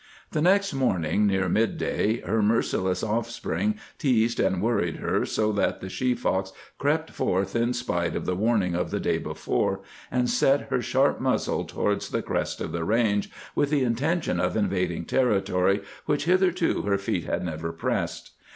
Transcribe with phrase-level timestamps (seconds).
[0.31, 5.89] The next morning, near midday, her merciless offsprings teased and worried her so that the
[5.89, 10.69] she fox crept forth in spite of the warning of the day before, and set
[10.71, 15.83] her sharp muzzle towards the crest of the range, with the intention of invading territory
[16.07, 18.31] which hitherto her feet had never pressed.